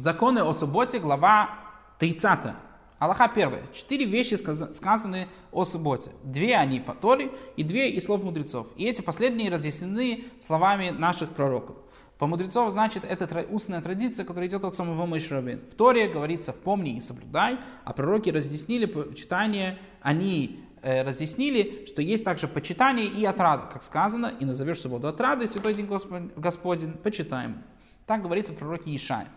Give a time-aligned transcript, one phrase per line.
[0.00, 1.50] Законы о субботе, глава
[1.98, 2.54] 30.
[2.98, 3.64] Аллаха первая.
[3.74, 6.12] Четыре вещи сказаны о субботе.
[6.24, 8.68] Две они по Торе и две из слов мудрецов.
[8.76, 11.76] И эти последние разъяснены словами наших пророков.
[12.16, 15.60] По мудрецов, значит, это устная традиция, которая идет от самого Мойшрабин.
[15.70, 22.24] В Торе говорится «впомни и соблюдай», а пророки разъяснили почитание, они э, разъяснили, что есть
[22.24, 27.62] также почитание и отрада, как сказано, «и назовешь субботу отрадой, святой день Господь, Господень, почитаем».
[28.06, 29.28] Так говорится в пророке Ишая.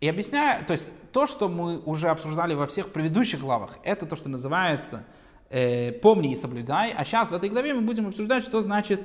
[0.00, 4.16] И объясняю, то есть то, что мы уже обсуждали во всех предыдущих главах, это то,
[4.16, 5.04] что называется
[5.50, 9.02] э, «помни и соблюдай», а сейчас в этой главе мы будем обсуждать, что значит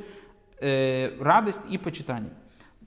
[0.62, 2.32] э, радость и почитание.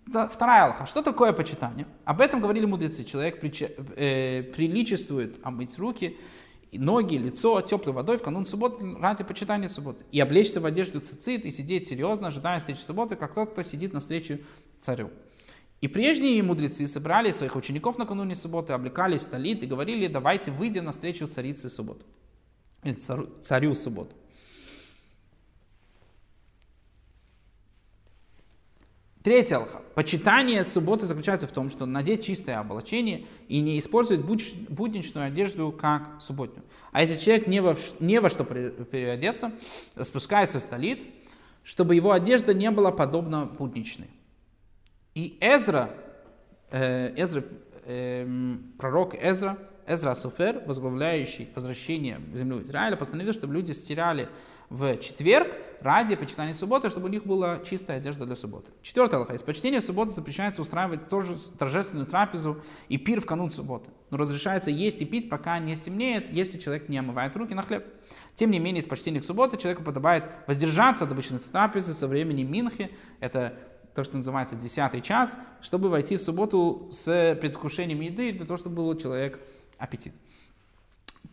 [0.06, 0.86] Вторая алха.
[0.86, 1.86] Что такое почитание?
[2.06, 3.04] Об этом говорили мудрецы.
[3.04, 6.16] Человек прича, э, приличествует омыть руки,
[6.72, 10.06] ноги, лицо теплой водой в канун субботы ради почитания субботы.
[10.11, 13.92] И облечься в одежду цицит и сидеть серьезно, ожидая встречи субботы, как тот, кто сидит
[13.92, 14.40] на встрече
[14.80, 15.11] царю.
[15.80, 20.86] И прежние мудрецы собрали своих учеников накануне субботы, облекались в талит и говорили, давайте выйдем
[20.86, 22.04] навстречу царице субботы.
[22.82, 24.14] Или царю, царю субботы.
[29.22, 29.82] Третья алха.
[29.94, 36.20] Почитание субботы заключается в том, что надеть чистое облачение и не использовать будничную одежду как
[36.20, 36.64] субботнюю.
[36.92, 39.52] А если человек не во, не во что переодеться,
[40.02, 41.04] спускается в столит,
[41.62, 44.08] чтобы его одежда не была подобна будничной.
[45.19, 45.91] И Эзра,
[46.70, 47.42] э, Эзра
[47.86, 48.24] э,
[48.78, 54.28] пророк Эзра, Эзра Суфер, возглавляющий возвращение в землю Израиля, постановил, чтобы люди стирали
[54.70, 55.48] в четверг
[55.80, 58.70] ради почитания субботы, чтобы у них была чистая одежда для субботы.
[58.80, 59.34] Четвертое Аллаха.
[59.34, 63.91] Из почтения субботы запрещается устраивать тоже торжественную трапезу и пир в канун субботы.
[64.11, 67.84] Но разрешается есть и пить, пока не стемнеет, если человек не омывает руки на хлеб.
[68.36, 72.45] Тем не менее, из почтения к субботы человеку подобает воздержаться от обычной трапезы со времени
[72.45, 72.92] Минхи.
[73.18, 73.58] Это
[73.98, 78.77] то, что называется десятый час, чтобы войти в субботу с предвкушением еды, для того, чтобы
[78.77, 79.41] был у человека
[79.77, 80.13] аппетит.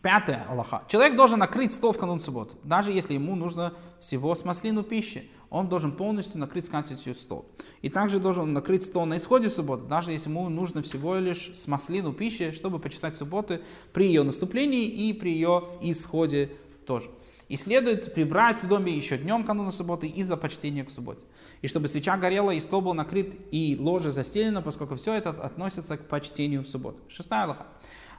[0.02, 0.82] Пятое Аллаха.
[0.88, 5.30] Человек должен накрыть стол в канун субботы, даже если ему нужно всего с маслину пищи.
[5.48, 7.46] Он должен полностью накрыть скатертью стол.
[7.82, 11.68] И также должен накрыть стол на исходе субботы, даже если ему нужно всего лишь с
[11.68, 13.60] маслину пищи, чтобы почитать субботы
[13.92, 16.50] при ее наступлении и при ее исходе
[16.84, 17.10] тоже.
[17.48, 21.24] И следует прибрать в доме еще днем кануна субботы из-за почтения к субботе.
[21.62, 25.96] И чтобы свеча горела, и стол был накрыт, и ложе застелено, поскольку все это относится
[25.96, 27.02] к почтению субботы.
[27.08, 27.66] Шестая Аллаха.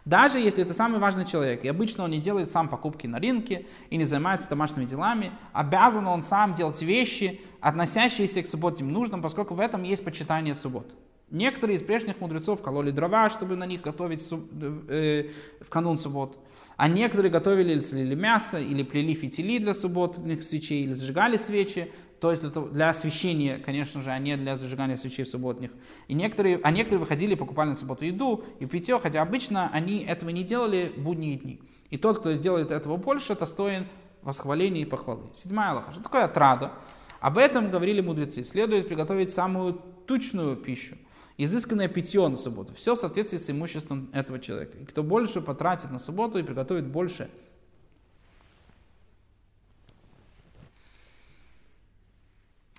[0.05, 3.65] Даже если это самый важный человек, и обычно он не делает сам покупки на рынке
[3.89, 9.53] и не занимается домашними делами, обязан он сам делать вещи, относящиеся к субботним нуждам, поскольку
[9.53, 10.93] в этом есть почитание субботы.
[11.29, 15.29] Некоторые из прежних мудрецов кололи дрова, чтобы на них готовить э,
[15.59, 16.37] в канун субботы.
[16.77, 22.31] А некоторые готовили или мясо, или плели фитили для субботных свечей, или зажигали свечи, то
[22.31, 25.71] есть для, для освещения, конечно же, а не для зажигания свечей в субботних.
[26.07, 30.03] И некоторые, а некоторые выходили и покупали на субботу еду и питье, хотя обычно они
[30.05, 31.59] этого не делали в будние дни.
[31.89, 33.87] И тот, кто сделает этого больше, достоин
[34.21, 35.23] восхваления и похвалы.
[35.33, 35.91] Седьмая Аллаха.
[35.91, 36.73] Что такое отрада?
[37.19, 38.43] Об этом говорили мудрецы.
[38.43, 40.97] Следует приготовить самую тучную пищу,
[41.37, 42.73] изысканное питье на субботу.
[42.73, 44.77] Все в соответствии с имуществом этого человека.
[44.77, 47.29] И кто больше потратит на субботу и приготовит больше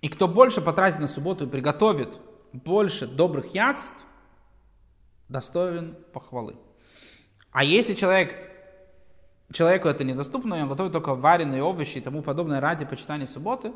[0.00, 2.20] И кто больше потратит на субботу и приготовит
[2.52, 3.96] больше добрых ядств,
[5.28, 6.56] достоин похвалы.
[7.50, 8.34] А если человек,
[9.52, 13.72] человеку это недоступно, и он готовит только вареные овощи и тому подобное ради почитания субботы,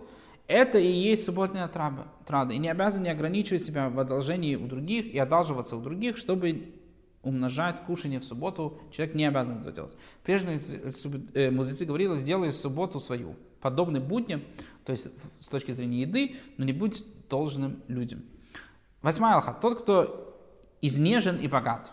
[0.49, 2.53] это и есть субботная трада.
[2.53, 6.75] И не обязан не ограничивать себя в одолжении у других и одалживаться у других, чтобы
[7.23, 8.81] умножать кушание в субботу.
[8.91, 9.97] Человек не обязан это делать.
[10.25, 10.61] Прежде
[11.35, 14.43] э, мудрецы говорили, сделай субботу свою, подобный будням,
[14.85, 15.07] то есть
[15.39, 18.23] с точки зрения еды, но не будь должным людям.
[19.01, 19.53] Восьмая алха.
[19.53, 20.37] Тот, кто
[20.81, 21.93] изнежен и богат,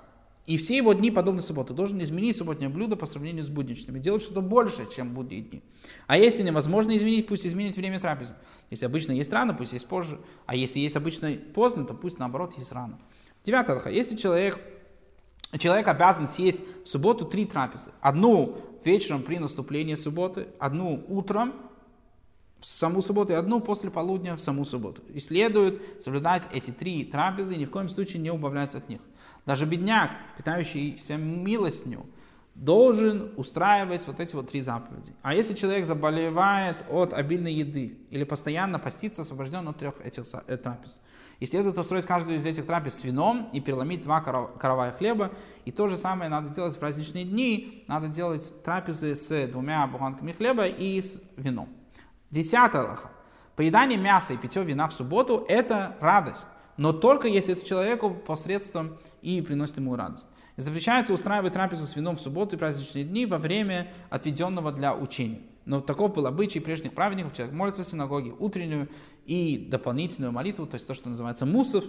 [0.50, 4.24] и все его дни подобны субботе, должен изменить субботнее блюдо по сравнению с будничными, делать
[4.24, 5.62] что-то больше, чем будние дни.
[6.08, 8.34] А если невозможно изменить, пусть изменит время трапезы.
[8.72, 10.20] Если обычно есть рано, пусть есть позже.
[10.48, 12.98] А если есть обычно поздно, то пусть наоборот есть рано.
[13.44, 13.92] Девятая алха.
[13.92, 14.60] Если человек
[15.60, 17.92] человек обязан съесть в субботу три трапезы.
[18.02, 21.54] Одну вечером при наступлении субботы, одну утром
[22.60, 25.04] в саму субботу и одну после полудня в саму субботу.
[25.14, 29.02] И следует соблюдать эти три трапезы и ни в коем случае не убавлять от них.
[29.50, 32.06] Даже бедняк, питающийся милостью,
[32.54, 35.16] должен устраивать вот эти вот три заповеди.
[35.24, 40.56] А если человек заболевает от обильной еды или постоянно постится, освобожден от трех этих э,
[40.56, 41.02] трапез.
[41.40, 45.32] И следует устроить каждую из этих трапез с вином и переломить два коровая хлеба.
[45.66, 47.84] И то же самое надо делать в праздничные дни.
[47.88, 51.70] Надо делать трапезы с двумя буханками хлеба и с вином.
[52.30, 53.10] Десятое Аллаха.
[53.56, 56.48] Поедание мяса и питье вина в субботу– это радость.
[56.80, 60.30] Но только если это человеку посредством и приносит ему радость.
[60.56, 64.96] И запрещается устраивать трапезу с вином в субботу и праздничные дни во время отведенного для
[64.96, 65.42] учения.
[65.66, 67.34] Но таков был обычай прежних праведников.
[67.34, 68.88] Человек молится в синагоге утреннюю
[69.26, 71.84] и дополнительную молитву, то есть то, что называется мусов,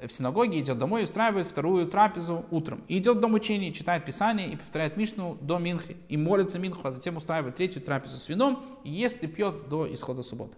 [0.00, 2.82] в синагоге, идет домой устраивает вторую трапезу утром.
[2.88, 5.98] И идет в дом учения, читает Писание и повторяет Мишну до Минхи.
[6.08, 9.92] И молится Минху, а затем устраивает третью трапезу с вином и ест и пьет до
[9.92, 10.56] исхода субботы.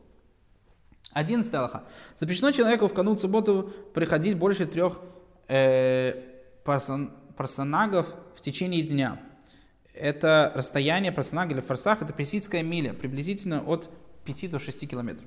[1.13, 1.85] 11 Аллаха.
[2.17, 5.01] Запрещено человеку в канун субботу приходить больше трех
[5.49, 6.15] э,
[6.65, 9.21] парсонагов в течение дня.
[9.95, 13.91] Это расстояние парсонага или фарсах, это персидская миля, приблизительно от
[14.25, 15.27] 5 до 6 километров.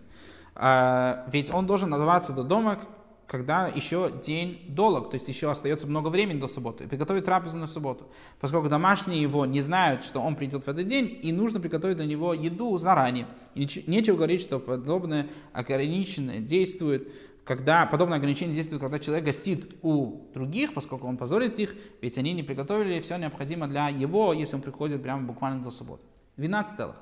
[0.55, 2.79] А, ведь он должен добраться до дома,
[3.27, 7.67] когда еще день долг, то есть еще остается много времени до субботы, приготовить трапезу на
[7.67, 8.07] субботу.
[8.39, 12.05] Поскольку домашние его не знают, что он придет в этот день, и нужно приготовить для
[12.05, 13.27] него еду заранее.
[13.55, 17.11] И нечего говорить, что подобное ограниченное действует,
[17.43, 22.33] когда подобное ограничение действует, когда человек гостит у других, поскольку он позорит их, ведь они
[22.33, 26.03] не приготовили все необходимое для его, если он приходит прямо буквально до субботы.
[26.37, 26.95] 12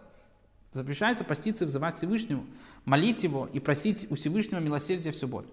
[0.74, 2.46] Запрещается поститься и взывать Всевышнему,
[2.84, 5.48] молить его и просить у Всевышнего милосердия в субботу.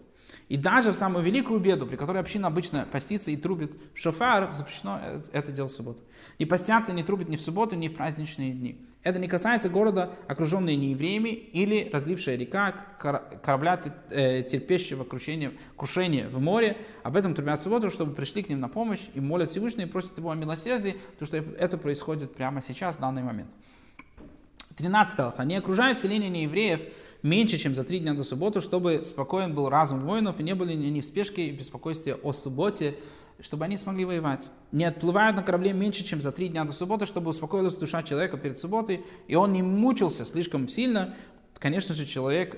[0.49, 4.53] И даже в самую великую беду, при которой община обычно постится и трубит в шофар,
[4.53, 5.01] запрещено
[5.33, 6.01] это делать в субботу.
[6.39, 8.81] Не постятся, не трубит ни в субботу, ни в праздничные дни.
[9.03, 13.81] Это не касается города, окруженные неевреями, или разлившая река, корабля,
[14.11, 16.77] э, терпящего крушения, крушения в море.
[17.03, 19.91] Об этом трубят в субботу, чтобы пришли к ним на помощь и молят Всевышнего и
[19.91, 23.49] просят его о милосердии, потому что это происходит прямо сейчас, в данный момент.
[24.77, 26.81] 13 Они окружают селение неевреев,
[27.23, 30.73] меньше, чем за три дня до субботы, чтобы спокоен был разум воинов и не были
[30.73, 32.97] они в спешке и беспокойстве о субботе,
[33.41, 34.51] чтобы они смогли воевать.
[34.73, 38.37] Не отплывают на корабле меньше, чем за три дня до субботы, чтобы успокоилась душа человека
[38.37, 41.15] перед субботой, и он не мучился слишком сильно.
[41.59, 42.57] Конечно же, человек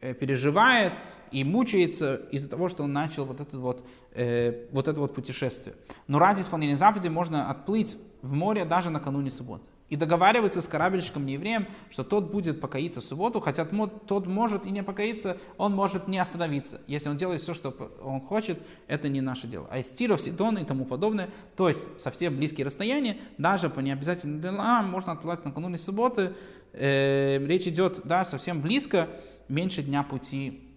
[0.00, 0.92] э, переживает
[1.30, 5.76] и мучается из-за того, что он начал вот это вот, э, вот это вот путешествие.
[6.08, 11.26] Но ради исполнения заповеди можно отплыть в море даже накануне субботы и договаривается с корабельщиком
[11.26, 16.06] неевреем, что тот будет покоиться в субботу, хотя тот может и не покоиться, он может
[16.06, 16.80] не остановиться.
[16.86, 17.70] Если он делает все, что
[18.02, 19.66] он хочет, это не наше дело.
[19.68, 24.40] А из Тиров, Сидона и тому подобное, то есть совсем близкие расстояния, даже по необязательным
[24.40, 26.34] делам можно отплывать накануне субботы.
[26.72, 29.08] Э, речь идет, да, совсем близко,
[29.48, 30.70] меньше дня пути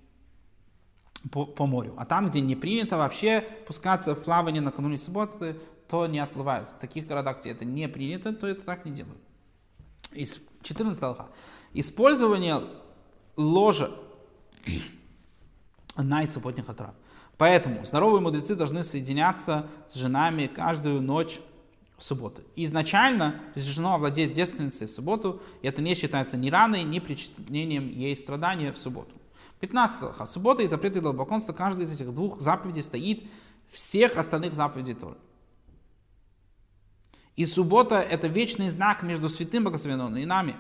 [1.32, 1.94] по, по морю.
[1.98, 5.56] А там, где не принято вообще пускаться в плавание накануне субботы,
[5.88, 6.70] то не отплывают.
[6.70, 9.22] В таких городах, где это не принято, то это так не делают.
[10.12, 11.28] Из 14 алха.
[11.74, 12.64] Использование
[13.36, 13.92] ложа
[15.98, 16.94] на субботних отрав.
[17.38, 21.40] Поэтому здоровые мудрецы должны соединяться с женами каждую ночь
[21.98, 22.44] в субботу.
[22.56, 28.16] Изначально разрешено овладеть девственницей в субботу, и это не считается ни раной, ни причинением ей
[28.16, 29.16] страдания в субботу.
[29.60, 30.26] 15 алха.
[30.26, 33.24] Суббота и запреты долбоконства, каждый из этих двух заповедей стоит
[33.72, 35.16] всех остальных заповедей Торы.
[37.36, 40.56] И суббота– это вечный знак между святым благословенным и нами.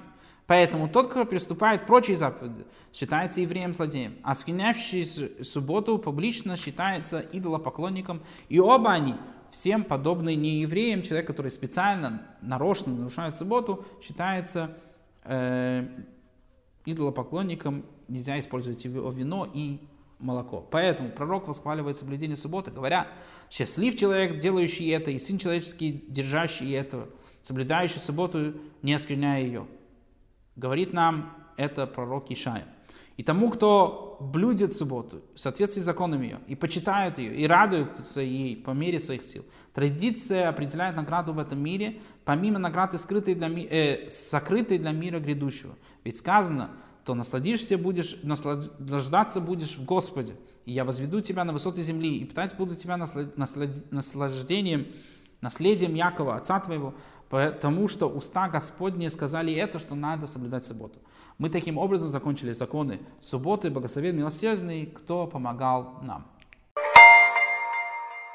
[0.45, 8.21] Поэтому тот, кто приступает прочие заповеди, считается евреем-злодеем, а склоняющий субботу публично считается идолопоклонником.
[8.49, 9.15] И оба они
[9.51, 14.75] всем подобны не евреям, человек, который специально, нарочно нарушает субботу, считается
[15.23, 15.87] э,
[16.85, 19.79] идолопоклонником, нельзя использовать его вино и
[20.23, 20.65] молоко.
[20.71, 23.07] Поэтому пророк восхваливает соблюдение субботы, говоря,
[23.51, 27.09] счастлив человек, делающий это, и сын человеческий, держащий это,
[27.41, 29.67] соблюдающий субботу, не оскверняя ее.
[30.55, 32.65] Говорит нам это пророк Ишая.
[33.15, 38.21] И тому, кто блюдет субботу в соответствии с законом ее, и почитает ее, и радуется
[38.21, 39.45] ей по мере своих сил.
[39.73, 45.75] Традиция определяет награду в этом мире, помимо награды, скрытой для, э, сокрытой для мира грядущего.
[46.03, 46.71] Ведь сказано,
[47.05, 50.35] то насладишься будешь, наслаждаться будешь в Господе.
[50.65, 54.87] И я возведу тебя на высоты земли, и питать буду тебя наслаждением,
[55.41, 56.93] наследием Якова, отца твоего,
[57.29, 60.99] потому что уста Господни сказали это, что надо соблюдать субботу.
[61.37, 66.27] Мы таким образом закончили законы субботы, благословен милосердный, кто помогал нам.